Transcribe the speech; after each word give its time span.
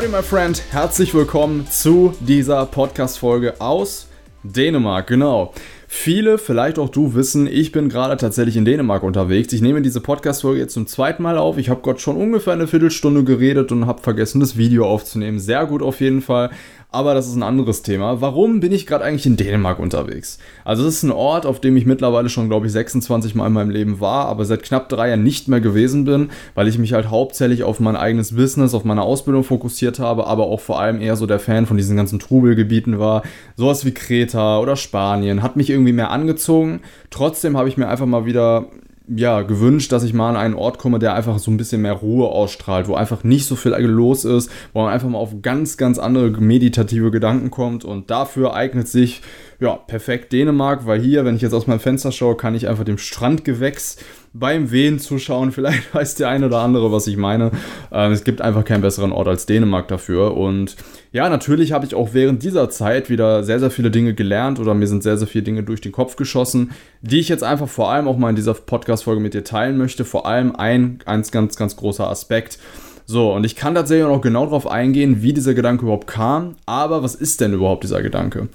Howdy, 0.00 0.08
my 0.08 0.22
friend. 0.22 0.62
Herzlich 0.70 1.12
willkommen 1.12 1.66
zu 1.68 2.14
dieser 2.20 2.64
Podcast-Folge 2.64 3.60
aus 3.60 4.08
Dänemark. 4.42 5.06
Genau. 5.08 5.52
Viele, 5.88 6.38
vielleicht 6.38 6.78
auch 6.78 6.88
du, 6.88 7.12
wissen, 7.12 7.46
ich 7.46 7.70
bin 7.70 7.90
gerade 7.90 8.16
tatsächlich 8.16 8.56
in 8.56 8.64
Dänemark 8.64 9.02
unterwegs. 9.02 9.52
Ich 9.52 9.60
nehme 9.60 9.82
diese 9.82 10.00
Podcast-Folge 10.00 10.58
jetzt 10.58 10.72
zum 10.72 10.86
zweiten 10.86 11.22
Mal 11.22 11.36
auf. 11.36 11.58
Ich 11.58 11.68
habe 11.68 11.82
Gott 11.82 12.00
schon 12.00 12.16
ungefähr 12.16 12.54
eine 12.54 12.66
Viertelstunde 12.66 13.24
geredet 13.24 13.72
und 13.72 13.86
habe 13.86 14.00
vergessen, 14.00 14.40
das 14.40 14.56
Video 14.56 14.86
aufzunehmen. 14.86 15.38
Sehr 15.38 15.66
gut 15.66 15.82
auf 15.82 16.00
jeden 16.00 16.22
Fall 16.22 16.48
aber 16.92 17.14
das 17.14 17.28
ist 17.28 17.36
ein 17.36 17.42
anderes 17.42 17.82
Thema. 17.82 18.20
Warum 18.20 18.60
bin 18.60 18.72
ich 18.72 18.86
gerade 18.86 19.04
eigentlich 19.04 19.26
in 19.26 19.36
Dänemark 19.36 19.78
unterwegs? 19.78 20.38
Also 20.64 20.86
es 20.86 20.96
ist 20.96 21.02
ein 21.04 21.12
Ort, 21.12 21.46
auf 21.46 21.60
dem 21.60 21.76
ich 21.76 21.86
mittlerweile 21.86 22.28
schon, 22.28 22.48
glaube 22.48 22.66
ich, 22.66 22.72
26 22.72 23.34
Mal 23.34 23.46
in 23.46 23.52
meinem 23.52 23.70
Leben 23.70 24.00
war, 24.00 24.26
aber 24.26 24.44
seit 24.44 24.62
knapp 24.62 24.88
drei 24.88 25.08
Jahren 25.08 25.22
nicht 25.22 25.48
mehr 25.48 25.60
gewesen 25.60 26.04
bin, 26.04 26.30
weil 26.54 26.68
ich 26.68 26.78
mich 26.78 26.92
halt 26.92 27.08
hauptsächlich 27.10 27.62
auf 27.62 27.78
mein 27.78 27.96
eigenes 27.96 28.34
Business, 28.34 28.74
auf 28.74 28.84
meine 28.84 29.02
Ausbildung 29.02 29.44
fokussiert 29.44 29.98
habe, 29.98 30.26
aber 30.26 30.46
auch 30.46 30.60
vor 30.60 30.80
allem 30.80 31.00
eher 31.00 31.16
so 31.16 31.26
der 31.26 31.38
Fan 31.38 31.66
von 31.66 31.76
diesen 31.76 31.96
ganzen 31.96 32.18
Trubelgebieten 32.18 32.98
war. 32.98 33.22
Sowas 33.56 33.84
wie 33.84 33.94
Kreta 33.94 34.58
oder 34.58 34.76
Spanien 34.76 35.42
hat 35.42 35.56
mich 35.56 35.70
irgendwie 35.70 35.92
mehr 35.92 36.10
angezogen. 36.10 36.80
Trotzdem 37.10 37.56
habe 37.56 37.68
ich 37.68 37.76
mir 37.76 37.88
einfach 37.88 38.06
mal 38.06 38.26
wieder 38.26 38.66
ja, 39.14 39.42
gewünscht, 39.42 39.90
dass 39.92 40.04
ich 40.04 40.14
mal 40.14 40.30
an 40.30 40.36
einen 40.36 40.54
Ort 40.54 40.78
komme, 40.78 40.98
der 40.98 41.14
einfach 41.14 41.38
so 41.38 41.50
ein 41.50 41.56
bisschen 41.56 41.82
mehr 41.82 41.94
Ruhe 41.94 42.28
ausstrahlt, 42.28 42.86
wo 42.86 42.94
einfach 42.94 43.24
nicht 43.24 43.46
so 43.46 43.56
viel 43.56 43.72
los 43.72 44.24
ist, 44.24 44.50
wo 44.72 44.82
man 44.82 44.92
einfach 44.92 45.08
mal 45.08 45.18
auf 45.18 45.42
ganz, 45.42 45.76
ganz 45.76 45.98
andere 45.98 46.30
meditative 46.40 47.10
Gedanken 47.10 47.50
kommt 47.50 47.84
und 47.84 48.10
dafür 48.10 48.54
eignet 48.54 48.86
sich 48.88 49.22
ja 49.60 49.76
perfekt 49.76 50.32
Dänemark, 50.32 50.86
weil 50.86 51.00
hier, 51.00 51.24
wenn 51.24 51.36
ich 51.36 51.42
jetzt 51.42 51.52
aus 51.52 51.66
meinem 51.66 51.80
Fenster 51.80 52.12
schaue, 52.12 52.36
kann 52.36 52.54
ich 52.54 52.66
einfach 52.66 52.84
dem 52.84 52.96
Strandgewächs 52.98 53.98
beim 54.32 54.70
Wehen 54.70 54.98
zuschauen. 54.98 55.52
Vielleicht 55.52 55.94
weiß 55.94 56.14
der 56.14 56.28
eine 56.28 56.46
oder 56.46 56.60
andere, 56.60 56.90
was 56.90 57.06
ich 57.06 57.16
meine. 57.16 57.50
Ähm, 57.92 58.12
es 58.12 58.24
gibt 58.24 58.40
einfach 58.40 58.64
keinen 58.64 58.80
besseren 58.80 59.12
Ort 59.12 59.28
als 59.28 59.46
Dänemark 59.46 59.88
dafür. 59.88 60.36
Und 60.36 60.76
ja, 61.12 61.28
natürlich 61.28 61.72
habe 61.72 61.84
ich 61.84 61.94
auch 61.94 62.14
während 62.14 62.42
dieser 62.42 62.70
Zeit 62.70 63.10
wieder 63.10 63.44
sehr, 63.44 63.60
sehr 63.60 63.70
viele 63.70 63.90
Dinge 63.90 64.14
gelernt 64.14 64.58
oder 64.58 64.74
mir 64.74 64.86
sind 64.86 65.02
sehr, 65.02 65.18
sehr 65.18 65.28
viele 65.28 65.44
Dinge 65.44 65.62
durch 65.62 65.82
den 65.82 65.92
Kopf 65.92 66.16
geschossen, 66.16 66.70
die 67.02 67.20
ich 67.20 67.28
jetzt 67.28 67.44
einfach 67.44 67.68
vor 67.68 67.90
allem 67.90 68.08
auch 68.08 68.16
mal 68.16 68.30
in 68.30 68.36
dieser 68.36 68.54
Podcast-Folge 68.54 69.20
mit 69.20 69.34
dir 69.34 69.44
teilen 69.44 69.76
möchte. 69.76 70.06
Vor 70.06 70.26
allem 70.26 70.56
ein 70.56 71.00
ganz, 71.04 71.30
ganz, 71.30 71.56
ganz 71.56 71.76
großer 71.76 72.08
Aspekt. 72.08 72.58
So, 73.04 73.34
und 73.34 73.44
ich 73.44 73.56
kann 73.56 73.74
tatsächlich 73.74 74.06
auch 74.06 74.14
noch 74.14 74.20
genau 74.22 74.44
darauf 74.44 74.68
eingehen, 74.68 75.20
wie 75.20 75.32
dieser 75.32 75.52
Gedanke 75.52 75.82
überhaupt 75.82 76.06
kam. 76.06 76.54
Aber 76.64 77.02
was 77.02 77.16
ist 77.16 77.40
denn 77.40 77.52
überhaupt 77.52 77.82
dieser 77.82 78.02
Gedanke? 78.02 78.48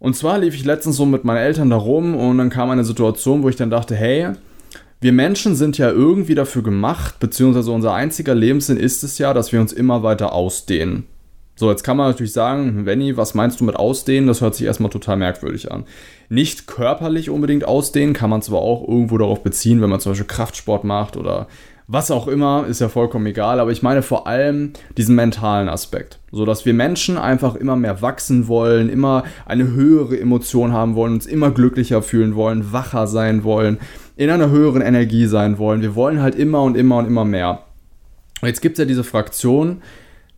Und 0.00 0.16
zwar 0.16 0.38
lief 0.38 0.54
ich 0.54 0.64
letztens 0.64 0.96
so 0.96 1.06
mit 1.06 1.24
meinen 1.24 1.36
Eltern 1.36 1.70
da 1.70 1.76
rum 1.76 2.16
und 2.16 2.38
dann 2.38 2.50
kam 2.50 2.70
eine 2.70 2.84
Situation, 2.84 3.42
wo 3.42 3.50
ich 3.50 3.56
dann 3.56 3.70
dachte, 3.70 3.94
hey, 3.94 4.30
wir 5.02 5.12
Menschen 5.12 5.54
sind 5.54 5.78
ja 5.78 5.90
irgendwie 5.90 6.34
dafür 6.34 6.62
gemacht, 6.62 7.20
beziehungsweise 7.20 7.70
unser 7.70 7.92
einziger 7.92 8.34
Lebenssinn 8.34 8.78
ist 8.78 9.04
es 9.04 9.18
ja, 9.18 9.34
dass 9.34 9.52
wir 9.52 9.60
uns 9.60 9.72
immer 9.72 10.02
weiter 10.02 10.32
ausdehnen. 10.32 11.04
So, 11.54 11.70
jetzt 11.70 11.84
kann 11.84 11.98
man 11.98 12.08
natürlich 12.08 12.32
sagen, 12.32 12.86
Venny, 12.86 13.18
was 13.18 13.34
meinst 13.34 13.60
du 13.60 13.64
mit 13.64 13.76
ausdehnen? 13.76 14.26
Das 14.26 14.40
hört 14.40 14.54
sich 14.54 14.66
erstmal 14.66 14.90
total 14.90 15.18
merkwürdig 15.18 15.70
an. 15.70 15.84
Nicht 16.30 16.66
körperlich 16.66 17.28
unbedingt 17.28 17.66
ausdehnen, 17.66 18.14
kann 18.14 18.30
man 18.30 18.40
zwar 18.40 18.60
auch 18.60 18.88
irgendwo 18.88 19.18
darauf 19.18 19.42
beziehen, 19.42 19.82
wenn 19.82 19.90
man 19.90 20.00
zum 20.00 20.12
Beispiel 20.12 20.26
Kraftsport 20.26 20.84
macht 20.84 21.18
oder 21.18 21.46
was 21.92 22.12
auch 22.12 22.28
immer, 22.28 22.66
ist 22.68 22.80
ja 22.80 22.88
vollkommen 22.88 23.26
egal, 23.26 23.58
aber 23.58 23.72
ich 23.72 23.82
meine 23.82 24.02
vor 24.02 24.28
allem 24.28 24.74
diesen 24.96 25.16
mentalen 25.16 25.68
Aspekt. 25.68 26.20
So 26.30 26.44
dass 26.44 26.64
wir 26.64 26.72
Menschen 26.72 27.18
einfach 27.18 27.56
immer 27.56 27.74
mehr 27.74 28.00
wachsen 28.00 28.46
wollen, 28.46 28.88
immer 28.88 29.24
eine 29.44 29.72
höhere 29.72 30.18
Emotion 30.18 30.72
haben 30.72 30.94
wollen, 30.94 31.14
uns 31.14 31.26
immer 31.26 31.50
glücklicher 31.50 32.00
fühlen 32.00 32.36
wollen, 32.36 32.72
wacher 32.72 33.08
sein 33.08 33.42
wollen, 33.42 33.78
in 34.16 34.30
einer 34.30 34.50
höheren 34.50 34.82
Energie 34.82 35.26
sein 35.26 35.58
wollen. 35.58 35.82
Wir 35.82 35.96
wollen 35.96 36.22
halt 36.22 36.36
immer 36.36 36.62
und 36.62 36.76
immer 36.76 36.98
und 36.98 37.06
immer 37.06 37.24
mehr. 37.24 37.64
Und 38.40 38.46
jetzt 38.46 38.62
gibt 38.62 38.74
es 38.74 38.78
ja 38.78 38.84
diese 38.84 39.02
Fraktion, 39.02 39.82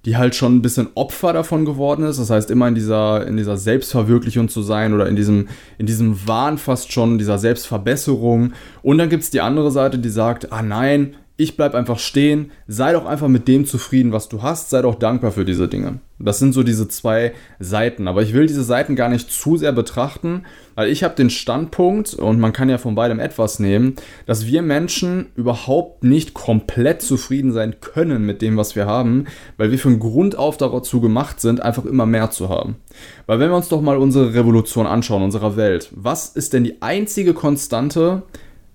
die 0.07 0.17
halt 0.17 0.35
schon 0.35 0.57
ein 0.57 0.63
bisschen 0.63 0.89
Opfer 0.95 1.35
davon 1.35 1.67
geworden 1.67 2.07
ist. 2.07 2.19
Das 2.19 2.31
heißt, 2.31 2.51
immer 2.51 2.67
in 2.67 2.75
dieser, 2.75 3.27
in 3.27 3.37
dieser 3.37 3.59
Selbstverwirklichung 3.59 4.49
zu 4.49 4.63
sein 4.63 4.95
oder 4.95 5.07
in 5.07 5.17
diesem, 5.17 5.49
in 5.77 5.85
diesem 5.85 6.27
Wahn 6.27 6.57
fast 6.57 6.93
schon, 6.93 7.19
dieser 7.19 7.37
Selbstverbesserung. 7.37 8.55
Und 8.83 8.99
dann 8.99 9.11
gibt 9.11 9.23
es 9.23 9.31
die 9.31 9.43
andere 9.43 9.71
Seite, 9.71 9.99
die 9.99 10.09
sagt, 10.09 10.51
ah 10.51 10.63
nein, 10.63 11.15
ich 11.37 11.57
bleib 11.57 11.75
einfach 11.75 11.99
stehen, 11.99 12.53
sei 12.69 12.93
doch 12.93 13.07
einfach 13.07 13.29
mit 13.29 13.49
dem 13.49 13.65
zufrieden, 13.65 14.13
was 14.13 14.29
du 14.29 14.43
hast, 14.43 14.71
sei 14.71 14.83
doch 14.83 14.95
dankbar 14.95 15.33
für 15.33 15.45
diese 15.45 15.67
Dinge. 15.67 16.01
Das 16.19 16.39
sind 16.39 16.53
so 16.53 16.63
diese 16.63 16.89
zwei 16.89 17.33
Seiten, 17.59 18.07
aber 18.07 18.23
ich 18.23 18.33
will 18.35 18.47
diese 18.47 18.63
Seiten 18.63 18.97
gar 18.97 19.09
nicht 19.09 19.31
zu 19.31 19.57
sehr 19.57 19.73
betrachten, 19.73 20.45
weil 20.75 20.91
ich 20.91 21.03
habe 21.03 21.17
den 21.17 21.31
Standpunkt 21.31 22.15
und 22.15 22.39
man 22.39 22.53
kann 22.53 22.69
ja 22.69 22.79
von 22.79 22.95
beidem 22.95 23.19
etwas 23.19 23.59
nehmen, 23.59 23.97
dass 24.27 24.47
wir 24.47 24.63
Menschen 24.63 25.27
überhaupt 25.35 26.05
nicht 26.05 26.35
komplett 26.35 27.03
zufrieden 27.03 27.53
sein 27.53 27.77
können 27.81 28.25
mit 28.25 28.43
dem, 28.43 28.57
was 28.57 28.77
wir 28.77 28.87
haben, 28.87 29.25
weil 29.57 29.71
wir 29.71 29.79
von 29.79 29.99
Grund 29.99 30.37
auf 30.37 30.59
dazu 30.59 31.01
gemacht 31.01 31.41
sind, 31.41 31.61
einfach 31.61 31.87
immer 31.87 32.07
mehr 32.07 32.31
zu 32.31 32.51
haben. 32.51 32.77
Weil 33.27 33.41
wenn 33.41 33.51
wir 33.51 33.57
uns 33.57 33.69
doch 33.69 33.81
mal 33.81 33.97
unsere 33.97 34.35
Revolution 34.35 34.87
anschauen, 34.87 35.23
unserer 35.23 35.57
Welt, 35.57 35.91
was 35.93 36.29
ist 36.29 36.53
denn 36.53 36.63
die 36.63 36.83
einzige 36.83 37.35
Konstante, 37.35 38.23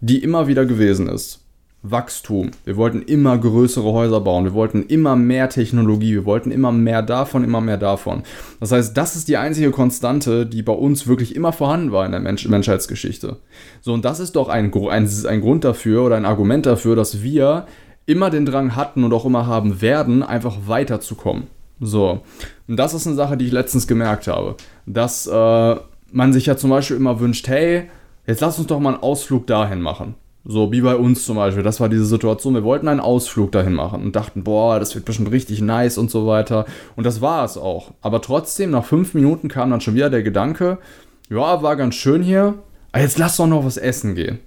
die 0.01 0.21
immer 0.21 0.47
wieder 0.47 0.65
gewesen 0.65 1.07
ist? 1.07 1.46
Wachstum. 1.91 2.51
Wir 2.65 2.77
wollten 2.77 3.01
immer 3.01 3.37
größere 3.37 3.91
Häuser 3.91 4.21
bauen. 4.21 4.45
Wir 4.45 4.53
wollten 4.53 4.83
immer 4.83 5.15
mehr 5.15 5.49
Technologie. 5.49 6.13
Wir 6.13 6.25
wollten 6.25 6.51
immer 6.51 6.71
mehr 6.71 7.01
davon, 7.01 7.43
immer 7.43 7.61
mehr 7.61 7.77
davon. 7.77 8.23
Das 8.59 8.71
heißt, 8.71 8.95
das 8.95 9.15
ist 9.15 9.27
die 9.27 9.37
einzige 9.37 9.71
Konstante, 9.71 10.45
die 10.45 10.63
bei 10.63 10.73
uns 10.73 11.07
wirklich 11.07 11.35
immer 11.35 11.53
vorhanden 11.53 11.91
war 11.91 12.05
in 12.05 12.11
der 12.11 12.21
Mensch 12.21 12.47
Menschheitsgeschichte. 12.47 13.37
So, 13.81 13.93
und 13.93 14.05
das 14.05 14.19
ist 14.19 14.35
doch 14.35 14.49
ein, 14.49 14.73
ein, 14.73 15.09
ein 15.27 15.41
Grund 15.41 15.63
dafür 15.63 16.03
oder 16.03 16.15
ein 16.15 16.25
Argument 16.25 16.65
dafür, 16.65 16.95
dass 16.95 17.21
wir 17.21 17.67
immer 18.05 18.29
den 18.29 18.45
Drang 18.45 18.75
hatten 18.75 19.03
und 19.03 19.13
auch 19.13 19.25
immer 19.25 19.45
haben 19.45 19.81
werden, 19.81 20.23
einfach 20.23 20.55
weiterzukommen. 20.65 21.47
So. 21.79 22.21
Und 22.67 22.77
das 22.77 22.93
ist 22.93 23.05
eine 23.05 23.15
Sache, 23.15 23.37
die 23.37 23.45
ich 23.45 23.51
letztens 23.51 23.87
gemerkt 23.87 24.27
habe. 24.27 24.55
Dass 24.85 25.27
äh, 25.27 25.75
man 26.11 26.33
sich 26.33 26.47
ja 26.47 26.57
zum 26.57 26.69
Beispiel 26.69 26.97
immer 26.97 27.19
wünscht, 27.19 27.47
hey, 27.47 27.89
jetzt 28.25 28.41
lass 28.41 28.57
uns 28.57 28.67
doch 28.67 28.79
mal 28.79 28.93
einen 28.93 29.03
Ausflug 29.03 29.47
dahin 29.47 29.81
machen. 29.81 30.15
So 30.49 30.71
wie 30.71 30.79
bei 30.79 30.95
uns 30.95 31.25
zum 31.25 31.35
Beispiel. 31.35 31.61
Das 31.61 31.81
war 31.81 31.89
diese 31.89 32.05
Situation. 32.05 32.53
Wir 32.53 32.63
wollten 32.63 32.87
einen 32.87 33.01
Ausflug 33.01 33.51
dahin 33.51 33.73
machen 33.73 34.01
und 34.01 34.15
dachten, 34.15 34.45
boah, 34.45 34.79
das 34.79 34.95
wird 34.95 35.03
bestimmt 35.03 35.31
richtig 35.31 35.59
nice 35.59 35.97
und 35.97 36.09
so 36.09 36.25
weiter. 36.25 36.65
Und 36.95 37.05
das 37.05 37.19
war 37.19 37.43
es 37.43 37.57
auch. 37.57 37.91
Aber 38.01 38.21
trotzdem, 38.21 38.71
nach 38.71 38.85
fünf 38.85 39.13
Minuten 39.13 39.49
kam 39.49 39.71
dann 39.71 39.81
schon 39.81 39.95
wieder 39.95 40.09
der 40.09 40.23
Gedanke, 40.23 40.77
ja, 41.29 41.61
war 41.61 41.75
ganz 41.75 41.95
schön 41.95 42.23
hier. 42.23 42.55
Aber 42.93 43.03
jetzt 43.03 43.17
lass 43.17 43.35
doch 43.35 43.47
noch 43.47 43.65
was 43.65 43.75
essen 43.75 44.15
gehen. 44.15 44.39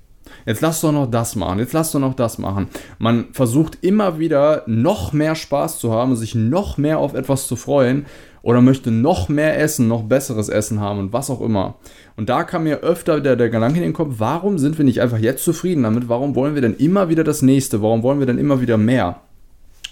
Jetzt 0.47 0.63
lass 0.63 0.81
doch 0.81 0.93
noch 0.93 1.11
das 1.11 1.37
machen. 1.37 1.59
Jetzt 1.59 1.75
lass 1.75 1.93
doch 1.93 2.01
noch 2.01 2.15
das 2.15 2.39
machen. 2.39 2.69
Man 2.99 3.27
versucht 3.33 3.77
immer 3.83 4.19
wieder 4.19 4.63
noch 4.67 5.13
mehr 5.13 5.35
Spaß 5.35 5.79
zu 5.81 5.93
haben, 5.93 6.17
sich 6.17 6.35
noch 6.35 6.79
mehr 6.79 6.99
auf 6.99 7.13
etwas 7.13 7.47
zu 7.47 7.57
freuen 7.57 8.07
oder 8.43 8.61
möchte 8.61 8.91
noch 8.91 9.29
mehr 9.29 9.59
Essen, 9.59 9.89
noch 9.89 10.03
besseres 10.03 10.49
Essen 10.49 10.81
haben 10.81 10.99
und 10.99 11.13
was 11.13 11.31
auch 11.31 11.41
immer. 11.41 11.77
Und 12.17 12.29
da 12.29 12.45
kam 12.45 12.65
mir 12.65 12.81
öfter 12.81 13.21
der, 13.21 13.37
der 13.37 13.51
Gedanke 13.51 13.79
in 13.79 13.85
den 13.85 13.93
Kopf, 13.93 14.15
warum 14.19 14.59
sind 14.59 14.79
wir 14.79 14.85
nicht 14.85 15.01
einfach 15.01 15.19
jetzt 15.19 15.45
zufrieden 15.45 15.83
damit? 15.83 16.09
Warum 16.09 16.35
wollen 16.35 16.55
wir 16.55 16.63
denn 16.63 16.77
immer 16.77 17.09
wieder 17.09 17.25
das 17.25 17.43
nächste? 17.43 17.83
Warum 17.83 18.03
wollen 18.03 18.19
wir 18.19 18.27
denn 18.27 18.39
immer 18.39 18.61
wieder 18.61 18.77
mehr? 18.77 19.21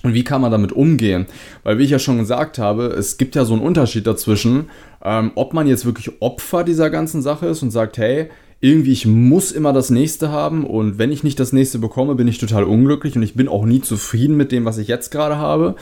Und 0.02 0.14
wie 0.14 0.24
kann 0.24 0.40
man 0.40 0.52
damit 0.52 0.72
umgehen? 0.72 1.26
Weil, 1.64 1.78
wie 1.78 1.84
ich 1.84 1.90
ja 1.90 1.98
schon 1.98 2.18
gesagt 2.18 2.58
habe, 2.58 2.86
es 2.86 3.18
gibt 3.18 3.34
ja 3.34 3.44
so 3.44 3.54
einen 3.54 3.62
Unterschied 3.62 4.06
dazwischen, 4.06 4.70
ähm, 5.04 5.32
ob 5.34 5.54
man 5.54 5.66
jetzt 5.66 5.86
wirklich 5.86 6.22
Opfer 6.22 6.62
dieser 6.62 6.88
ganzen 6.88 7.20
Sache 7.20 7.46
ist 7.46 7.62
und 7.62 7.72
sagt, 7.72 7.98
hey, 7.98 8.28
irgendwie, 8.60 8.92
ich 8.92 9.06
muss 9.06 9.52
immer 9.52 9.72
das 9.72 9.90
nächste 9.90 10.30
haben 10.30 10.64
und 10.64 10.98
wenn 10.98 11.12
ich 11.12 11.22
nicht 11.22 11.38
das 11.38 11.52
nächste 11.52 11.78
bekomme, 11.78 12.16
bin 12.16 12.26
ich 12.26 12.38
total 12.38 12.64
unglücklich 12.64 13.14
und 13.14 13.22
ich 13.22 13.34
bin 13.34 13.48
auch 13.48 13.64
nie 13.64 13.80
zufrieden 13.80 14.36
mit 14.36 14.50
dem, 14.50 14.64
was 14.64 14.78
ich 14.78 14.88
jetzt 14.88 15.10
gerade 15.10 15.36
habe. 15.38 15.76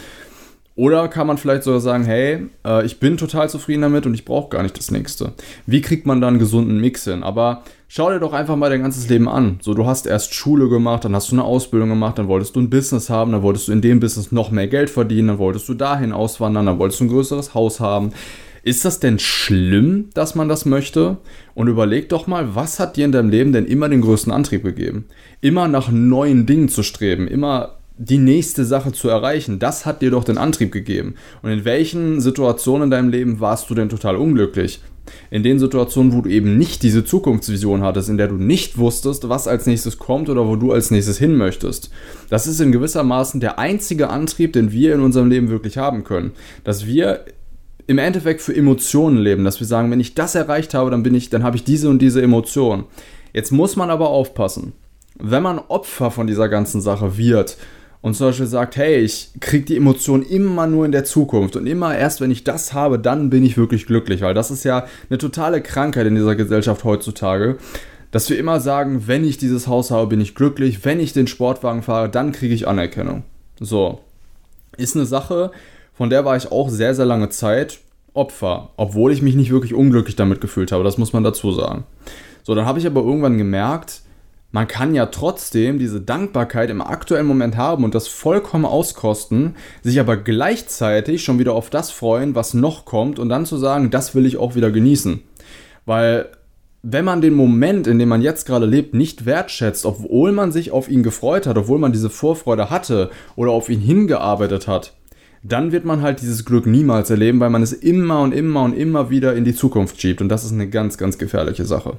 Oder 0.77 1.09
kann 1.09 1.27
man 1.27 1.39
vielleicht 1.39 1.63
sogar 1.63 1.81
sagen, 1.81 2.05
hey, 2.05 2.49
äh, 2.65 2.85
ich 2.85 3.01
bin 3.01 3.17
total 3.17 3.49
zufrieden 3.49 3.81
damit 3.81 4.05
und 4.05 4.13
ich 4.13 4.27
brauche 4.27 4.51
gar 4.51 4.63
nicht 4.63 4.79
das 4.79 4.91
nächste. 4.91 5.33
Wie 5.65 5.81
kriegt 5.81 6.07
man 6.07 6.21
dann 6.21 6.35
einen 6.35 6.39
gesunden 6.39 6.79
Mix 6.79 7.05
hin? 7.05 7.23
Aber 7.23 7.63
schau 7.89 8.11
dir 8.11 8.21
doch 8.21 8.35
einfach 8.35 8.57
mal 8.57 8.69
dein 8.69 8.83
ganzes 8.83 9.09
Leben 9.09 9.27
an. 9.27 9.59
So, 9.63 9.73
du 9.73 9.87
hast 9.87 10.07
erst 10.07 10.35
Schule 10.35 10.69
gemacht, 10.69 11.07
dann 11.07 11.17
hast 11.17 11.33
du 11.33 11.35
eine 11.35 11.45
Ausbildung 11.45 11.89
gemacht, 11.89 12.19
dann 12.19 12.29
wolltest 12.29 12.57
du 12.57 12.61
ein 12.61 12.69
Business 12.69 13.09
haben, 13.09 13.33
dann 13.33 13.41
wolltest 13.41 13.69
du 13.69 13.73
in 13.73 13.81
dem 13.81 14.01
Business 14.01 14.33
noch 14.33 14.51
mehr 14.51 14.69
Geld 14.69 14.91
verdienen, 14.91 15.29
dann 15.29 15.39
wolltest 15.39 15.67
du 15.67 15.73
dahin 15.73 16.13
auswandern, 16.13 16.67
dann 16.67 16.79
wolltest 16.79 17.01
du 17.01 17.05
ein 17.05 17.11
größeres 17.11 17.55
Haus 17.55 17.81
haben. 17.81 18.13
Ist 18.63 18.85
das 18.85 19.01
denn 19.01 19.19
schlimm, 19.19 20.11
dass 20.13 20.35
man 20.35 20.49
das 20.49 20.67
möchte? 20.67 21.17
Und 21.55 21.69
überleg 21.69 22.11
doch 22.11 22.27
mal, 22.27 22.55
was 22.55 22.81
hat 22.81 22.99
dir 22.99 23.07
in 23.07 23.13
deinem 23.13 23.31
Leben 23.31 23.53
denn 23.53 23.65
immer 23.65 23.89
den 23.89 24.03
größten 24.03 24.33
Antrieb 24.33 24.63
gegeben? 24.63 25.07
Immer 25.41 25.69
nach 25.69 25.89
neuen 25.91 26.45
Dingen 26.45 26.69
zu 26.69 26.83
streben, 26.83 27.29
immer 27.29 27.79
die 27.99 28.19
nächste 28.19 28.65
Sache 28.65 28.93
zu 28.93 29.09
erreichen. 29.09 29.59
Das 29.59 29.87
hat 29.87 30.03
dir 30.03 30.11
doch 30.11 30.25
den 30.25 30.39
Antrieb 30.39 30.73
gegeben. 30.73 31.15
Und 31.43 31.51
in 31.51 31.65
welchen 31.65 32.21
Situationen 32.21 32.85
in 32.85 32.91
deinem 32.91 33.09
Leben 33.09 33.41
warst 33.41 33.71
du 33.71 33.75
denn 33.75 33.89
total 33.89 34.17
unglücklich? 34.17 34.81
In 35.31 35.45
den 35.45 35.59
Situationen, 35.59 36.13
wo 36.13 36.21
du 36.21 36.29
eben 36.29 36.59
nicht 36.59 36.83
diese 36.83 37.05
Zukunftsvision 37.05 37.83
hattest, 37.83 38.09
in 38.09 38.17
der 38.17 38.27
du 38.27 38.35
nicht 38.35 38.77
wusstest, 38.77 39.29
was 39.29 39.47
als 39.47 39.67
nächstes 39.67 39.99
kommt 39.99 40.29
oder 40.29 40.49
wo 40.49 40.57
du 40.57 40.73
als 40.73 40.91
nächstes 40.91 41.17
hin 41.17 41.37
möchtest. 41.37 41.91
Das 42.29 42.47
ist 42.47 42.61
in 42.61 42.73
gewisser 42.73 43.05
Maßen 43.05 43.41
der 43.41 43.59
einzige 43.59 44.11
Antrieb, 44.11 44.53
den 44.53 44.73
wir 44.73 44.95
in 44.95 45.01
unserem 45.01 45.31
Leben 45.31 45.49
wirklich 45.49 45.79
haben 45.79 46.03
können. 46.03 46.33
Dass 46.65 46.87
wir 46.87 47.25
im 47.87 47.99
Endeffekt 47.99 48.41
für 48.41 48.55
Emotionen 48.55 49.19
leben, 49.19 49.45
dass 49.45 49.61
wir 49.61 49.67
sagen, 49.67 49.91
wenn 49.91 50.01
ich 50.01 50.15
das 50.15 50.35
erreicht 50.35 50.75
habe, 50.75 50.91
dann 50.91 51.05
bin 51.05 51.15
ich, 51.15 51.31
dann 51.31 51.45
habe 51.45 51.57
ich 51.57 51.65
diese 51.65 51.89
und 51.89 52.03
diese 52.03 52.21
Emotion. 52.21 52.85
Jetzt 53.33 53.53
muss 53.53 53.77
man 53.77 53.91
aber 53.91 54.09
aufpassen. 54.09 54.73
Wenn 55.19 55.43
man 55.43 55.59
Opfer 55.59 56.11
von 56.11 56.27
dieser 56.27 56.49
ganzen 56.49 56.81
Sache 56.81 57.17
wird, 57.17 57.57
und 58.07 58.15
zum 58.15 58.29
Beispiel 58.29 58.47
sagt, 58.47 58.77
hey, 58.77 58.99
ich 58.99 59.31
kriege 59.41 59.65
die 59.65 59.77
Emotion 59.77 60.23
immer 60.23 60.69
nur 60.69 60.85
in 60.85 60.93
der 60.93 61.05
Zukunft. 61.05 61.57
Und 61.57 61.67
immer 61.67 61.99
erst, 61.99 62.21
wenn 62.21 62.31
ich 62.31 62.45
das 62.45 62.73
habe, 62.73 63.01
dann 63.01 63.31
bin 63.31 63.45
ich 63.45 63.57
wirklich 63.57 63.85
glücklich, 63.85 64.21
weil 64.21 64.33
das 64.33 64.53
ist 64.53 64.63
ja 64.63 64.87
eine 65.11 65.19
totale 65.19 65.61
Krankheit 65.61 66.07
in 66.07 66.15
dieser 66.15 66.37
Gesellschaft 66.37 66.85
heutzutage, 66.85 67.59
dass 68.13 68.31
wir 68.31 68.39
immer 68.39 68.61
sagen, 68.61 69.09
wenn 69.09 69.25
ich 69.25 69.39
dieses 69.39 69.67
Haus 69.67 69.91
habe, 69.91 70.07
bin 70.07 70.21
ich 70.21 70.37
glücklich, 70.37 70.85
wenn 70.85 71.01
ich 71.01 71.15
den 71.15 71.27
Sportwagen 71.27 71.83
fahre, 71.83 72.09
dann 72.09 72.31
kriege 72.31 72.55
ich 72.55 72.69
Anerkennung. 72.69 73.25
So, 73.59 73.99
ist 74.77 74.95
eine 74.95 75.05
Sache, 75.05 75.51
von 75.93 76.09
der 76.09 76.25
war 76.25 76.37
ich 76.37 76.53
auch 76.53 76.69
sehr, 76.69 76.95
sehr 76.95 77.07
lange 77.07 77.31
Zeit 77.31 77.81
Opfer, 78.15 78.71
obwohl 78.77 79.11
ich 79.11 79.21
mich 79.21 79.35
nicht 79.35 79.51
wirklich 79.51 79.75
unglücklich 79.75 80.15
damit 80.15 80.41
gefühlt 80.41 80.71
habe, 80.71 80.85
das 80.85 80.97
muss 80.97 81.13
man 81.13 81.25
dazu 81.25 81.51
sagen. 81.51 81.83
So, 82.45 82.55
dann 82.55 82.67
habe 82.67 82.79
ich 82.79 82.87
aber 82.87 83.01
irgendwann 83.01 83.37
gemerkt, 83.37 84.03
man 84.57 84.69
kann 84.69 84.95
ja 84.95 85.05
trotzdem 85.05 85.79
diese 85.79 86.01
Dankbarkeit 86.01 86.71
im 86.71 86.81
aktuellen 86.81 87.27
Moment 87.27 87.59
haben 87.59 87.85
und 87.85 87.95
das 87.95 88.09
vollkommen 88.09 88.65
auskosten, 88.65 89.55
sich 89.83 90.01
aber 90.01 90.17
gleichzeitig 90.17 91.23
schon 91.23 91.39
wieder 91.39 91.53
auf 91.53 91.69
das 91.69 91.91
freuen, 91.91 92.35
was 92.35 92.55
noch 92.55 92.87
kommt 92.87 93.19
und 93.19 93.29
dann 93.29 93.45
zu 93.45 93.59
sagen, 93.59 93.91
das 93.91 94.15
will 94.15 94.25
ich 94.25 94.39
auch 94.39 94.55
wieder 94.55 94.71
genießen. 94.71 95.21
Weil 95.85 96.31
wenn 96.83 97.05
man 97.05 97.21
den 97.21 97.35
Moment, 97.35 97.87
in 97.87 97.99
dem 97.99 98.09
man 98.09 98.23
jetzt 98.23 98.47
gerade 98.47 98.65
lebt, 98.65 98.95
nicht 98.95 99.27
wertschätzt, 99.27 99.85
obwohl 99.85 100.33
man 100.33 100.53
sich 100.53 100.71
auf 100.71 100.89
ihn 100.89 101.03
gefreut 101.03 101.47
hat, 101.47 101.59
obwohl 101.59 101.79
man 101.79 101.93
diese 101.93 102.09
Vorfreude 102.09 102.71
hatte 102.71 103.11
oder 103.35 103.51
auf 103.51 103.69
ihn 103.69 103.81
hingearbeitet 103.81 104.67
hat, 104.67 104.95
dann 105.43 105.71
wird 105.71 105.85
man 105.85 106.01
halt 106.01 106.23
dieses 106.23 106.47
Glück 106.47 106.67
niemals 106.67 107.11
erleben, 107.11 107.41
weil 107.41 107.51
man 107.51 107.63
es 107.63 107.75
immer 107.75 108.23
und 108.23 108.33
immer 108.33 108.63
und 108.63 108.73
immer 108.73 109.11
wieder 109.11 109.35
in 109.35 109.45
die 109.45 109.55
Zukunft 109.55 110.01
schiebt. 110.01 110.23
Und 110.23 110.31
das 110.31 110.45
ist 110.45 110.53
eine 110.53 110.71
ganz, 110.71 110.97
ganz 110.97 111.19
gefährliche 111.19 111.67
Sache. 111.67 111.99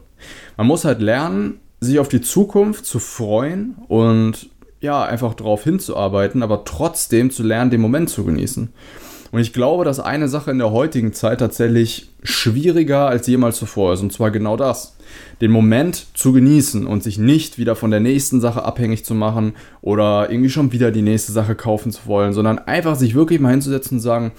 Man 0.58 0.66
muss 0.66 0.86
halt 0.86 1.04
lernen, 1.04 1.60
sich 1.80 2.00
auf 2.00 2.10
die 2.10 2.22
Zukunft 2.22 2.86
zu 2.86 3.00
freuen 3.00 3.76
und 3.88 4.50
ja, 4.80 5.04
einfach 5.04 5.34
darauf 5.34 5.64
hinzuarbeiten, 5.64 6.44
aber 6.44 6.66
trotzdem 6.66 7.32
zu 7.32 7.44
lernen, 7.44 7.72
den 7.72 7.82
Moment 7.82 8.10
zu 8.10 8.24
genießen. 8.24 8.70
Und 9.32 9.40
ich 9.40 9.52
glaube, 9.52 9.84
dass 9.84 10.00
eine 10.00 10.30
Sache 10.30 10.52
in 10.52 10.60
der 10.60 10.72
heutigen 10.72 11.14
Zeit 11.14 11.40
tatsächlich 11.40 12.10
schwieriger 12.24 13.08
als 13.08 13.28
jemals 13.28 13.58
zuvor 13.58 13.94
ist. 13.94 14.02
Und 14.02 14.14
zwar 14.14 14.32
genau 14.32 14.56
das. 14.56 14.96
Den 15.42 15.52
Moment 15.52 16.08
zu 16.14 16.32
genießen 16.32 16.86
und 16.86 17.04
sich 17.04 17.18
nicht 17.18 17.58
wieder 17.58 17.76
von 17.76 17.92
der 17.92 18.00
nächsten 18.00 18.40
Sache 18.40 18.64
abhängig 18.64 19.06
zu 19.06 19.16
machen 19.16 19.54
oder 19.82 20.30
irgendwie 20.30 20.50
schon 20.50 20.72
wieder 20.72 20.92
die 20.92 21.02
nächste 21.02 21.32
Sache 21.32 21.56
kaufen 21.56 21.92
zu 21.92 22.06
wollen, 22.06 22.34
sondern 22.34 22.60
einfach 22.60 22.96
sich 22.96 23.16
wirklich 23.16 23.40
mal 23.40 23.52
hinzusetzen 23.52 23.98
und 23.98 24.02
sagen, 24.02 24.32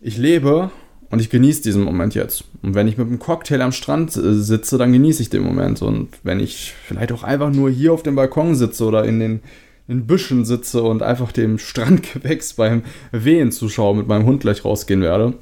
ich 0.00 0.18
lebe 0.18 0.70
und 1.12 1.20
ich 1.20 1.28
genieße 1.28 1.62
diesen 1.62 1.84
Moment 1.84 2.14
jetzt. 2.14 2.44
Und 2.62 2.74
wenn 2.74 2.88
ich 2.88 2.96
mit 2.96 3.06
einem 3.06 3.18
Cocktail 3.18 3.60
am 3.60 3.70
Strand 3.70 4.16
äh, 4.16 4.32
sitze, 4.32 4.78
dann 4.78 4.94
genieße 4.94 5.20
ich 5.20 5.28
den 5.28 5.42
Moment. 5.42 5.82
Und 5.82 6.08
wenn 6.22 6.40
ich 6.40 6.72
vielleicht 6.86 7.12
auch 7.12 7.22
einfach 7.22 7.52
nur 7.52 7.68
hier 7.70 7.92
auf 7.92 8.02
dem 8.02 8.14
Balkon 8.14 8.54
sitze 8.54 8.86
oder 8.86 9.04
in 9.04 9.20
den 9.20 9.40
in 9.88 10.06
Büschen 10.06 10.46
sitze 10.46 10.82
und 10.82 11.02
einfach 11.02 11.30
dem 11.30 11.58
Strandgewächs 11.58 12.52
beim 12.56 12.82
Wehen 13.10 13.52
zuschaue, 13.52 13.94
mit 13.94 14.08
meinem 14.08 14.24
Hund 14.24 14.40
gleich 14.40 14.64
rausgehen 14.64 15.02
werde, 15.02 15.34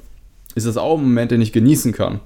ist 0.55 0.67
das 0.67 0.75
auch 0.75 0.97
ein 0.97 1.05
Moment, 1.05 1.31
den 1.31 1.41
ich 1.41 1.53
genießen 1.53 1.93
kann. 1.93 2.19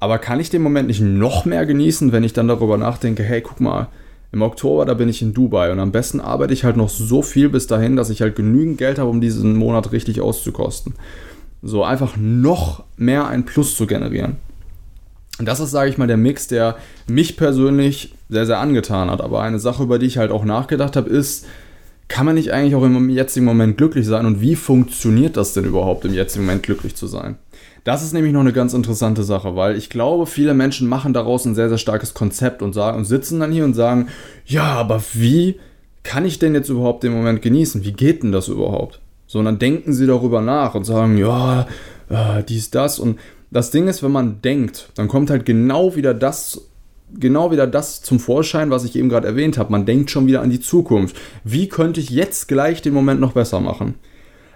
Aber 0.00 0.18
kann 0.18 0.40
ich 0.40 0.50
den 0.50 0.62
Moment 0.62 0.88
nicht 0.88 1.00
noch 1.00 1.44
mehr 1.44 1.64
genießen, 1.64 2.10
wenn 2.10 2.24
ich 2.24 2.32
dann 2.32 2.48
darüber 2.48 2.76
nachdenke, 2.76 3.22
hey, 3.22 3.40
guck 3.40 3.60
mal, 3.60 3.86
im 4.32 4.42
Oktober, 4.42 4.84
da 4.84 4.94
bin 4.94 5.08
ich 5.08 5.22
in 5.22 5.32
Dubai 5.32 5.70
und 5.70 5.78
am 5.78 5.92
besten 5.92 6.20
arbeite 6.20 6.52
ich 6.52 6.64
halt 6.64 6.76
noch 6.76 6.88
so 6.88 7.22
viel 7.22 7.48
bis 7.48 7.68
dahin, 7.68 7.94
dass 7.94 8.10
ich 8.10 8.20
halt 8.20 8.34
genügend 8.34 8.78
Geld 8.78 8.98
habe, 8.98 9.10
um 9.10 9.20
diesen 9.20 9.56
Monat 9.56 9.92
richtig 9.92 10.20
auszukosten. 10.20 10.94
So 11.62 11.84
einfach 11.84 12.16
noch 12.16 12.84
mehr 12.96 13.26
ein 13.26 13.44
Plus 13.44 13.76
zu 13.76 13.86
generieren. 13.86 14.36
Und 15.38 15.46
das 15.46 15.60
ist, 15.60 15.70
sage 15.70 15.90
ich 15.90 15.98
mal, 15.98 16.06
der 16.06 16.16
Mix, 16.16 16.48
der 16.48 16.76
mich 17.06 17.36
persönlich 17.36 18.14
sehr, 18.28 18.46
sehr 18.46 18.58
angetan 18.58 19.10
hat. 19.10 19.20
Aber 19.20 19.42
eine 19.42 19.58
Sache, 19.58 19.82
über 19.82 19.98
die 19.98 20.06
ich 20.06 20.18
halt 20.18 20.30
auch 20.30 20.44
nachgedacht 20.44 20.96
habe, 20.96 21.08
ist, 21.08 21.46
kann 22.08 22.26
man 22.26 22.34
nicht 22.34 22.52
eigentlich 22.52 22.74
auch 22.74 22.82
im 22.82 23.10
jetzigen 23.10 23.44
Moment 23.44 23.76
glücklich 23.76 24.06
sein 24.06 24.24
und 24.24 24.40
wie 24.40 24.56
funktioniert 24.56 25.36
das 25.36 25.52
denn 25.52 25.64
überhaupt 25.64 26.06
im 26.06 26.14
jetzigen 26.14 26.46
Moment 26.46 26.62
glücklich 26.62 26.96
zu 26.96 27.06
sein? 27.06 27.36
Das 27.84 28.02
ist 28.02 28.12
nämlich 28.12 28.32
noch 28.32 28.40
eine 28.40 28.52
ganz 28.52 28.74
interessante 28.74 29.22
Sache, 29.22 29.56
weil 29.56 29.76
ich 29.76 29.88
glaube, 29.90 30.26
viele 30.26 30.54
Menschen 30.54 30.88
machen 30.88 31.12
daraus 31.12 31.44
ein 31.44 31.54
sehr, 31.54 31.68
sehr 31.68 31.78
starkes 31.78 32.14
Konzept 32.14 32.62
und, 32.62 32.72
sagen, 32.72 32.98
und 32.98 33.04
sitzen 33.04 33.40
dann 33.40 33.52
hier 33.52 33.64
und 33.64 33.74
sagen, 33.74 34.08
ja, 34.46 34.64
aber 34.64 35.02
wie 35.12 35.60
kann 36.02 36.24
ich 36.24 36.38
denn 36.38 36.54
jetzt 36.54 36.70
überhaupt 36.70 37.02
den 37.02 37.12
Moment 37.12 37.42
genießen? 37.42 37.84
Wie 37.84 37.92
geht 37.92 38.22
denn 38.22 38.32
das 38.32 38.48
überhaupt? 38.48 39.00
So, 39.28 39.38
und 39.38 39.44
dann 39.44 39.60
denken 39.60 39.92
sie 39.92 40.06
darüber 40.06 40.40
nach 40.40 40.74
und 40.74 40.84
sagen, 40.84 41.16
ja, 41.18 41.68
äh, 42.08 42.42
dies, 42.42 42.70
das. 42.70 42.98
Und 42.98 43.20
das 43.50 43.70
Ding 43.70 43.86
ist, 43.86 44.02
wenn 44.02 44.10
man 44.10 44.42
denkt, 44.42 44.90
dann 44.96 45.06
kommt 45.06 45.30
halt 45.30 45.46
genau 45.46 45.94
wieder 45.94 46.14
das 46.14 46.62
genau 47.18 47.50
wieder 47.50 47.66
das 47.66 48.02
zum 48.02 48.20
Vorschein, 48.20 48.70
was 48.70 48.84
ich 48.84 48.96
eben 48.96 49.08
gerade 49.08 49.26
erwähnt 49.26 49.58
habe. 49.58 49.72
Man 49.72 49.86
denkt 49.86 50.10
schon 50.10 50.26
wieder 50.26 50.42
an 50.42 50.50
die 50.50 50.60
Zukunft. 50.60 51.16
Wie 51.44 51.68
könnte 51.68 52.00
ich 52.00 52.10
jetzt 52.10 52.48
gleich 52.48 52.82
den 52.82 52.92
Moment 52.92 53.20
noch 53.20 53.32
besser 53.32 53.60
machen? 53.60 53.94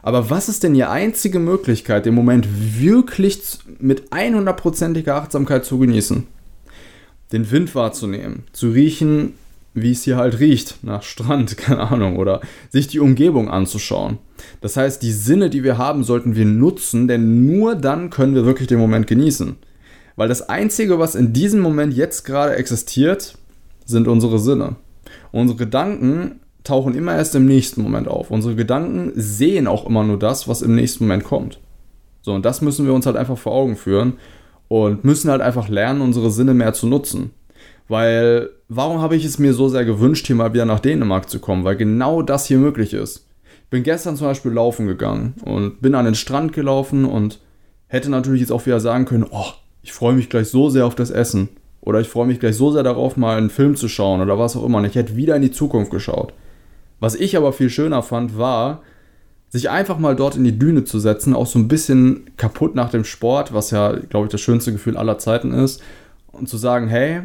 Aber 0.03 0.31
was 0.31 0.49
ist 0.49 0.65
denn 0.65 0.75
die 0.75 0.85
einzige 0.85 1.39
Möglichkeit, 1.39 2.07
den 2.07 2.15
Moment 2.15 2.47
wirklich 2.81 3.41
mit 3.79 4.11
100%iger 4.11 5.15
Achtsamkeit 5.17 5.65
zu 5.65 5.79
genießen? 5.79 6.27
Den 7.33 7.51
Wind 7.51 7.75
wahrzunehmen, 7.75 8.45
zu 8.53 8.71
riechen, 8.71 9.35
wie 9.75 9.93
es 9.93 10.03
hier 10.03 10.17
halt 10.17 10.39
riecht, 10.39 10.79
nach 10.83 11.03
Strand, 11.03 11.57
keine 11.57 11.91
Ahnung, 11.91 12.17
oder 12.17 12.41
sich 12.71 12.89
die 12.89 13.01
Umgebung 13.01 13.49
anzuschauen. 13.49 14.19
Das 14.61 14.77
heißt, 14.77 15.03
die 15.03 15.13
Sinne, 15.13 15.51
die 15.51 15.65
wir 15.65 15.79
haben, 15.79 16.05
sollten 16.05 16.35
wir 16.35 16.45
nutzen, 16.45 17.09
denn 17.09 17.47
nur 17.47 17.75
dann 17.75 18.11
können 18.11 18.35
wir 18.35 18.45
wirklich 18.45 18.69
den 18.69 18.79
Moment 18.79 19.07
genießen. 19.07 19.57
Weil 20.17 20.29
das 20.29 20.49
Einzige, 20.49 20.99
was 20.99 21.15
in 21.15 21.33
diesem 21.33 21.61
Moment 21.61 21.95
jetzt 21.95 22.25
gerade 22.25 22.57
existiert, 22.57 23.39
sind 23.85 24.09
unsere 24.09 24.39
Sinne. 24.39 24.77
Unsere 25.31 25.59
Gedanken 25.59 26.41
tauchen 26.65 26.95
immer 26.95 27.15
erst 27.15 27.35
im 27.35 27.47
nächsten 27.47 27.83
Moment 27.83 28.09
auf. 28.09 28.31
Unsere 28.31 28.55
Gedanken 28.55 29.13
sehen 29.15 29.67
auch 29.67 29.87
immer 29.87 30.05
nur 30.05 30.19
das, 30.19 30.49
was 30.49 30.63
im 30.63 30.75
nächsten 30.75 31.05
Moment 31.05 31.25
kommt. 31.25 31.59
So, 32.21 32.33
und 32.33 32.45
das 32.45 32.61
müssen 32.61 32.87
wir 32.87 32.95
uns 32.95 33.07
halt 33.07 33.17
einfach 33.17 33.39
vor 33.39 33.53
Augen 33.53 33.77
führen 33.77 34.15
und 34.69 35.05
müssen 35.05 35.31
halt 35.31 35.41
einfach 35.43 35.69
lernen, 35.69 36.01
unsere 36.01 36.31
Sinne 36.31 36.55
mehr 36.55 36.73
zu 36.73 36.87
nutzen. 36.87 37.31
Weil, 37.93 38.49
warum 38.71 39.03
habe 39.03 39.17
ich 39.17 39.25
es 39.27 39.39
mir 39.39 39.53
so 39.53 39.69
sehr 39.69 39.85
gewünscht, 39.85 40.27
hier 40.27 40.35
mal 40.35 40.55
wieder 40.55 40.65
nach 40.65 40.81
Dänemark 40.81 41.29
zu 41.29 41.41
kommen? 41.41 41.63
Weil 41.63 41.77
genau 41.77 42.23
das 42.23 42.47
hier 42.47 42.57
möglich 42.57 42.95
ist. 42.95 43.27
Ich 43.65 43.69
bin 43.69 43.83
gestern 43.83 44.17
zum 44.17 44.29
Beispiel 44.29 44.51
laufen 44.51 44.87
gegangen 44.87 45.35
und 45.45 45.83
bin 45.83 45.95
an 45.95 46.07
den 46.07 46.15
Strand 46.15 46.55
gelaufen 46.55 47.05
und 47.05 47.39
hätte 47.89 48.11
natürlich 48.11 48.41
jetzt 48.41 48.51
auch 48.51 48.65
wieder 48.65 48.81
sagen 48.81 49.05
können, 49.05 49.27
oh, 49.31 49.51
ich 49.83 49.93
freue 49.93 50.15
mich 50.15 50.31
gleich 50.31 50.49
so 50.49 50.71
sehr 50.71 50.87
auf 50.87 50.95
das 50.95 51.11
Essen. 51.11 51.51
Oder 51.83 52.01
ich 52.01 52.09
freue 52.09 52.27
mich 52.27 52.41
gleich 52.41 52.57
so 52.57 52.73
sehr 52.73 52.83
darauf, 52.83 53.19
mal 53.19 53.37
einen 53.37 53.51
Film 53.51 53.77
zu 53.77 53.89
schauen 53.89 54.23
oder 54.23 54.39
was 54.39 54.57
auch 54.57 54.65
immer. 54.65 54.79
Und 54.79 54.87
ich 54.87 54.95
hätte 54.95 55.17
wieder 55.17 55.37
in 55.37 55.43
die 55.43 55.51
Zukunft 55.51 55.91
geschaut. 55.91 56.33
Was 56.99 57.15
ich 57.15 57.37
aber 57.37 57.53
viel 57.53 57.69
schöner 57.69 58.03
fand, 58.03 58.39
war, 58.39 58.81
sich 59.51 59.69
einfach 59.69 59.99
mal 59.99 60.17
dort 60.17 60.35
in 60.35 60.45
die 60.45 60.59
Düne 60.59 60.85
zu 60.85 60.99
setzen, 60.99 61.35
auch 61.35 61.47
so 61.47 61.59
ein 61.59 61.69
bisschen 61.69 62.31
kaputt 62.39 62.75
nach 62.75 62.89
dem 62.89 63.05
Sport, 63.05 63.53
was 63.53 63.71
ja, 63.71 63.93
glaube 63.93 64.29
ich, 64.29 64.33
das 64.33 64.41
schönste 64.41 64.73
Gefühl 64.73 64.97
aller 64.97 65.19
Zeiten 65.19 65.53
ist. 65.53 65.83
Und 66.29 66.49
zu 66.49 66.57
sagen, 66.57 66.89
hey, 66.89 67.25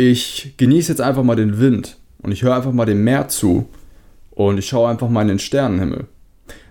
ich 0.00 0.54
genieße 0.56 0.92
jetzt 0.92 1.00
einfach 1.00 1.22
mal 1.22 1.36
den 1.36 1.60
Wind 1.60 1.98
und 2.22 2.32
ich 2.32 2.42
höre 2.42 2.56
einfach 2.56 2.72
mal 2.72 2.86
dem 2.86 3.04
Meer 3.04 3.28
zu 3.28 3.66
und 4.30 4.58
ich 4.58 4.66
schaue 4.66 4.88
einfach 4.88 5.10
mal 5.10 5.22
in 5.22 5.28
den 5.28 5.38
Sternenhimmel. 5.38 6.06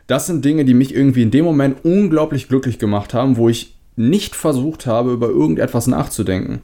Das 0.08 0.26
sind 0.26 0.44
Dinge, 0.44 0.66
die 0.66 0.74
mich 0.74 0.96
irgendwie 0.96 1.22
in 1.22 1.30
dem 1.30 1.46
Moment 1.46 1.86
unglaublich 1.86 2.48
glücklich 2.48 2.80
gemacht 2.80 3.14
haben, 3.14 3.38
wo 3.38 3.48
ich 3.48 3.78
nicht 3.96 4.36
versucht 4.36 4.88
habe, 4.88 5.12
über 5.12 5.30
irgendetwas 5.30 5.86
nachzudenken. 5.86 6.62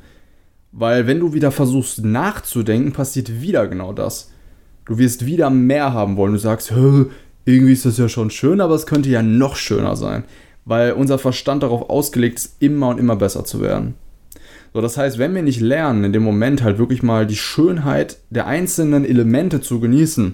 Weil 0.71 1.05
wenn 1.05 1.19
du 1.19 1.33
wieder 1.33 1.51
versuchst 1.51 2.03
nachzudenken, 2.03 2.91
passiert 2.91 3.41
wieder 3.41 3.67
genau 3.67 3.93
das. 3.93 4.31
Du 4.85 4.97
wirst 4.97 5.25
wieder 5.25 5.49
mehr 5.51 5.93
haben 5.93 6.17
wollen. 6.17 6.33
Du 6.33 6.39
sagst, 6.39 6.71
irgendwie 7.45 7.73
ist 7.73 7.85
das 7.85 7.97
ja 7.97 8.09
schon 8.09 8.31
schön, 8.31 8.59
aber 8.59 8.73
es 8.73 8.87
könnte 8.87 9.09
ja 9.09 9.21
noch 9.21 9.55
schöner 9.55 9.95
sein. 9.95 10.23
Weil 10.65 10.93
unser 10.93 11.19
Verstand 11.19 11.61
darauf 11.61 11.89
ausgelegt 11.89 12.39
ist, 12.39 12.55
immer 12.59 12.89
und 12.89 12.99
immer 12.99 13.15
besser 13.15 13.45
zu 13.45 13.61
werden. 13.61 13.93
So, 14.75 14.81
das 14.81 14.97
heißt, 14.97 15.19
wenn 15.19 15.33
wir 15.33 15.41
nicht 15.41 15.61
lernen, 15.61 16.03
in 16.03 16.11
dem 16.11 16.23
Moment 16.23 16.61
halt 16.61 16.77
wirklich 16.77 17.01
mal 17.01 17.25
die 17.25 17.37
Schönheit 17.37 18.17
der 18.29 18.45
einzelnen 18.45 19.05
Elemente 19.05 19.61
zu 19.61 19.79
genießen, 19.79 20.33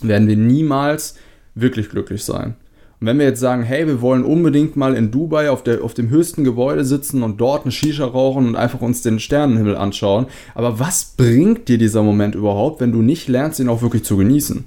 werden 0.00 0.28
wir 0.28 0.36
niemals 0.36 1.16
wirklich 1.56 1.88
glücklich 1.88 2.22
sein. 2.22 2.54
Und 3.00 3.08
wenn 3.08 3.18
wir 3.18 3.26
jetzt 3.26 3.40
sagen, 3.40 3.64
hey, 3.64 3.88
wir 3.88 4.00
wollen 4.00 4.22
unbedingt 4.22 4.76
mal 4.76 4.94
in 4.94 5.10
Dubai 5.10 5.50
auf, 5.50 5.64
der, 5.64 5.82
auf 5.82 5.92
dem 5.92 6.08
höchsten 6.08 6.44
Gebäude 6.44 6.84
sitzen 6.84 7.24
und 7.24 7.40
dort 7.40 7.64
eine 7.64 7.72
Shisha 7.72 8.04
rauchen 8.04 8.46
und 8.46 8.54
einfach 8.54 8.80
uns 8.80 9.02
den 9.02 9.18
Sternenhimmel 9.18 9.74
anschauen, 9.74 10.26
aber 10.54 10.78
was 10.78 11.14
bringt 11.16 11.66
dir 11.66 11.78
dieser 11.78 12.04
Moment 12.04 12.36
überhaupt, 12.36 12.80
wenn 12.80 12.92
du 12.92 13.02
nicht 13.02 13.26
lernst, 13.26 13.58
ihn 13.58 13.68
auch 13.68 13.82
wirklich 13.82 14.04
zu 14.04 14.16
genießen? 14.16 14.66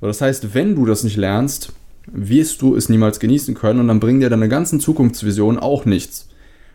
Das 0.00 0.20
heißt, 0.20 0.52
wenn 0.52 0.74
du 0.74 0.84
das 0.84 1.04
nicht 1.04 1.16
lernst, 1.16 1.74
wirst 2.10 2.60
du 2.60 2.74
es 2.74 2.88
niemals 2.88 3.20
genießen 3.20 3.54
können 3.54 3.78
und 3.78 3.86
dann 3.86 4.00
bringen 4.00 4.18
dir 4.18 4.30
deine 4.30 4.48
ganzen 4.48 4.80
Zukunftsvisionen 4.80 5.60
auch 5.60 5.84
nichts. 5.84 6.29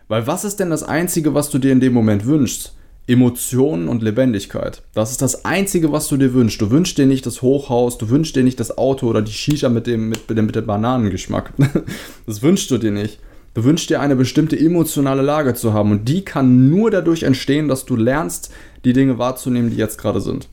Weil 0.08 0.26
was 0.26 0.44
ist 0.44 0.60
denn 0.60 0.70
das 0.70 0.82
Einzige, 0.82 1.34
was 1.34 1.50
du 1.50 1.58
dir 1.58 1.72
in 1.72 1.80
dem 1.80 1.92
Moment 1.92 2.26
wünschst? 2.26 2.74
Emotionen 3.08 3.88
und 3.88 4.02
Lebendigkeit. 4.02 4.82
Das 4.92 5.12
ist 5.12 5.22
das 5.22 5.44
Einzige, 5.44 5.92
was 5.92 6.08
du 6.08 6.16
dir 6.16 6.34
wünschst. 6.34 6.60
Du 6.60 6.70
wünschst 6.70 6.98
dir 6.98 7.06
nicht 7.06 7.24
das 7.24 7.40
Hochhaus, 7.40 7.98
du 7.98 8.08
wünschst 8.08 8.34
dir 8.34 8.42
nicht 8.42 8.58
das 8.58 8.76
Auto 8.78 9.06
oder 9.06 9.22
die 9.22 9.32
Shisha 9.32 9.68
mit 9.68 9.86
dem, 9.86 10.08
mit, 10.08 10.28
mit 10.28 10.38
dem, 10.38 10.46
mit 10.46 10.56
dem 10.56 10.66
Bananengeschmack. 10.66 11.52
das 12.26 12.42
wünschst 12.42 12.70
du 12.70 12.78
dir 12.78 12.90
nicht. 12.90 13.20
Du 13.54 13.64
wünschst 13.64 13.90
dir 13.90 14.00
eine 14.00 14.16
bestimmte 14.16 14.58
emotionale 14.58 15.22
Lage 15.22 15.54
zu 15.54 15.72
haben 15.72 15.92
und 15.92 16.08
die 16.08 16.24
kann 16.24 16.68
nur 16.68 16.90
dadurch 16.90 17.22
entstehen, 17.22 17.68
dass 17.68 17.84
du 17.84 17.96
lernst, 17.96 18.52
die 18.84 18.92
Dinge 18.92 19.18
wahrzunehmen, 19.18 19.70
die 19.70 19.76
jetzt 19.76 19.98
gerade 19.98 20.20
sind. 20.20 20.48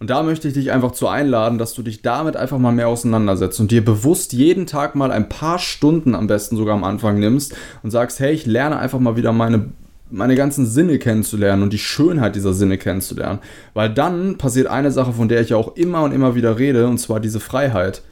Und 0.00 0.08
da 0.08 0.22
möchte 0.22 0.48
ich 0.48 0.54
dich 0.54 0.72
einfach 0.72 0.92
zu 0.92 1.08
einladen, 1.08 1.58
dass 1.58 1.74
du 1.74 1.82
dich 1.82 2.00
damit 2.00 2.34
einfach 2.34 2.58
mal 2.58 2.72
mehr 2.72 2.88
auseinandersetzt 2.88 3.60
und 3.60 3.70
dir 3.70 3.84
bewusst 3.84 4.32
jeden 4.32 4.66
Tag 4.66 4.94
mal 4.94 5.12
ein 5.12 5.28
paar 5.28 5.58
Stunden 5.58 6.14
am 6.14 6.26
besten 6.26 6.56
sogar 6.56 6.74
am 6.74 6.84
Anfang 6.84 7.20
nimmst 7.20 7.54
und 7.82 7.90
sagst, 7.90 8.18
hey, 8.18 8.32
ich 8.32 8.46
lerne 8.46 8.78
einfach 8.78 8.98
mal 8.98 9.16
wieder 9.16 9.32
meine 9.32 9.66
meine 10.12 10.34
ganzen 10.34 10.66
Sinne 10.66 10.98
kennenzulernen 10.98 11.62
und 11.62 11.72
die 11.72 11.78
Schönheit 11.78 12.34
dieser 12.34 12.52
Sinne 12.52 12.78
kennenzulernen. 12.78 13.38
Weil 13.74 13.94
dann 13.94 14.38
passiert 14.38 14.66
eine 14.66 14.90
Sache, 14.90 15.12
von 15.12 15.28
der 15.28 15.40
ich 15.40 15.50
ja 15.50 15.56
auch 15.56 15.76
immer 15.76 16.02
und 16.02 16.10
immer 16.10 16.34
wieder 16.34 16.58
rede, 16.58 16.88
und 16.88 16.98
zwar 16.98 17.20
diese 17.20 17.38
Freiheit. 17.38 18.02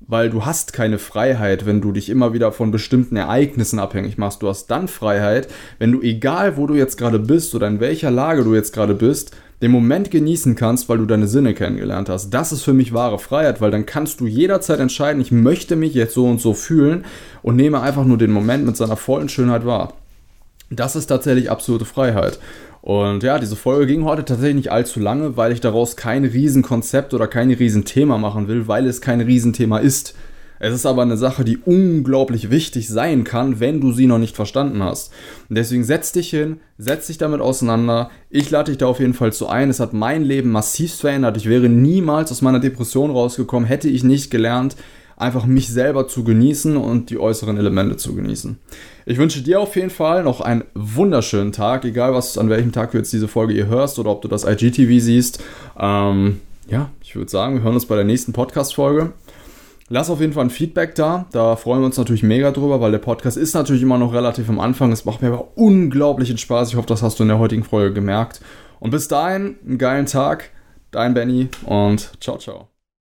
Weil 0.00 0.30
du 0.30 0.44
hast 0.44 0.72
keine 0.72 0.98
Freiheit, 0.98 1.66
wenn 1.66 1.80
du 1.80 1.92
dich 1.92 2.08
immer 2.10 2.32
wieder 2.32 2.52
von 2.52 2.70
bestimmten 2.70 3.16
Ereignissen 3.16 3.78
abhängig 3.78 4.18
machst. 4.18 4.42
Du 4.42 4.48
hast 4.48 4.68
dann 4.68 4.88
Freiheit, 4.88 5.48
wenn 5.78 5.92
du, 5.92 6.00
egal 6.00 6.56
wo 6.56 6.66
du 6.66 6.74
jetzt 6.74 6.96
gerade 6.96 7.18
bist 7.18 7.54
oder 7.54 7.66
in 7.66 7.80
welcher 7.80 8.10
Lage 8.10 8.44
du 8.44 8.54
jetzt 8.54 8.72
gerade 8.72 8.94
bist, 8.94 9.36
den 9.62 9.70
Moment 9.70 10.10
genießen 10.10 10.54
kannst, 10.54 10.88
weil 10.88 10.98
du 10.98 11.06
deine 11.06 11.26
Sinne 11.26 11.54
kennengelernt 11.54 12.08
hast. 12.08 12.30
Das 12.30 12.52
ist 12.52 12.62
für 12.62 12.74
mich 12.74 12.92
wahre 12.92 13.18
Freiheit, 13.18 13.60
weil 13.60 13.70
dann 13.70 13.86
kannst 13.86 14.20
du 14.20 14.26
jederzeit 14.26 14.80
entscheiden, 14.80 15.20
ich 15.20 15.32
möchte 15.32 15.76
mich 15.76 15.94
jetzt 15.94 16.14
so 16.14 16.26
und 16.26 16.40
so 16.40 16.52
fühlen 16.52 17.04
und 17.42 17.56
nehme 17.56 17.80
einfach 17.80 18.04
nur 18.04 18.18
den 18.18 18.32
Moment 18.32 18.66
mit 18.66 18.76
seiner 18.76 18.96
vollen 18.96 19.28
Schönheit 19.28 19.64
wahr. 19.64 19.94
Das 20.70 20.96
ist 20.96 21.06
tatsächlich 21.06 21.50
absolute 21.50 21.84
Freiheit. 21.84 22.38
Und 22.86 23.24
ja, 23.24 23.40
diese 23.40 23.56
Folge 23.56 23.88
ging 23.88 24.04
heute 24.04 24.24
tatsächlich 24.24 24.54
nicht 24.54 24.70
allzu 24.70 25.00
lange, 25.00 25.36
weil 25.36 25.50
ich 25.50 25.60
daraus 25.60 25.96
kein 25.96 26.24
Riesenkonzept 26.24 27.14
oder 27.14 27.26
kein 27.26 27.50
Riesenthema 27.50 28.16
machen 28.16 28.46
will, 28.46 28.68
weil 28.68 28.86
es 28.86 29.00
kein 29.00 29.20
Riesenthema 29.20 29.78
ist. 29.78 30.14
Es 30.60 30.72
ist 30.72 30.86
aber 30.86 31.02
eine 31.02 31.16
Sache, 31.16 31.44
die 31.44 31.58
unglaublich 31.58 32.48
wichtig 32.48 32.88
sein 32.88 33.24
kann, 33.24 33.58
wenn 33.58 33.80
du 33.80 33.90
sie 33.90 34.06
noch 34.06 34.18
nicht 34.18 34.36
verstanden 34.36 34.84
hast. 34.84 35.12
Und 35.48 35.58
deswegen 35.58 35.82
setz 35.82 36.12
dich 36.12 36.30
hin, 36.30 36.60
setz 36.78 37.08
dich 37.08 37.18
damit 37.18 37.40
auseinander. 37.40 38.08
Ich 38.30 38.50
lade 38.52 38.70
dich 38.70 38.78
da 38.78 38.86
auf 38.86 39.00
jeden 39.00 39.14
Fall 39.14 39.32
zu 39.32 39.48
ein. 39.48 39.68
Es 39.68 39.80
hat 39.80 39.92
mein 39.92 40.22
Leben 40.22 40.52
massiv 40.52 40.94
verändert. 40.94 41.36
Ich 41.36 41.48
wäre 41.48 41.68
niemals 41.68 42.30
aus 42.30 42.40
meiner 42.40 42.60
Depression 42.60 43.10
rausgekommen, 43.10 43.66
hätte 43.66 43.88
ich 43.88 44.04
nicht 44.04 44.30
gelernt, 44.30 44.76
einfach 45.16 45.46
mich 45.46 45.68
selber 45.68 46.08
zu 46.08 46.24
genießen 46.24 46.76
und 46.76 47.10
die 47.10 47.18
äußeren 47.18 47.56
Elemente 47.56 47.96
zu 47.96 48.14
genießen. 48.14 48.58
Ich 49.06 49.18
wünsche 49.18 49.42
dir 49.42 49.60
auf 49.60 49.74
jeden 49.76 49.90
Fall 49.90 50.22
noch 50.22 50.40
einen 50.40 50.64
wunderschönen 50.74 51.52
Tag, 51.52 51.84
egal 51.84 52.12
was 52.12 52.38
an 52.38 52.50
welchem 52.50 52.72
Tag 52.72 52.90
du 52.90 52.98
jetzt 52.98 53.12
diese 53.12 53.28
Folge 53.28 53.54
hier 53.54 53.66
hörst 53.66 53.98
oder 53.98 54.10
ob 54.10 54.22
du 54.22 54.28
das 54.28 54.44
IGTV 54.44 55.02
siehst. 55.02 55.42
Ähm, 55.78 56.40
ja, 56.68 56.90
ich 57.02 57.16
würde 57.16 57.30
sagen, 57.30 57.56
wir 57.56 57.62
hören 57.62 57.74
uns 57.74 57.86
bei 57.86 57.96
der 57.96 58.04
nächsten 58.04 58.32
Podcast-Folge. 58.32 59.12
Lass 59.88 60.10
auf 60.10 60.20
jeden 60.20 60.32
Fall 60.32 60.44
ein 60.44 60.50
Feedback 60.50 60.96
da. 60.96 61.26
Da 61.30 61.54
freuen 61.54 61.80
wir 61.80 61.86
uns 61.86 61.96
natürlich 61.96 62.24
mega 62.24 62.50
drüber, 62.50 62.80
weil 62.80 62.90
der 62.90 62.98
Podcast 62.98 63.36
ist 63.36 63.54
natürlich 63.54 63.82
immer 63.82 63.98
noch 63.98 64.12
relativ 64.12 64.48
am 64.48 64.58
Anfang. 64.58 64.90
Es 64.90 65.04
macht 65.04 65.22
mir 65.22 65.28
aber 65.28 65.56
unglaublichen 65.56 66.38
Spaß. 66.38 66.70
Ich 66.70 66.76
hoffe, 66.76 66.88
das 66.88 67.02
hast 67.02 67.18
du 67.18 67.22
in 67.22 67.28
der 67.28 67.38
heutigen 67.38 67.62
Folge 67.62 67.94
gemerkt. 67.94 68.40
Und 68.80 68.90
bis 68.90 69.06
dahin, 69.06 69.56
einen 69.64 69.78
geilen 69.78 70.06
Tag. 70.06 70.50
Dein 70.90 71.14
Benny 71.14 71.48
und 71.64 72.10
ciao, 72.20 72.38
ciao. 72.38 72.75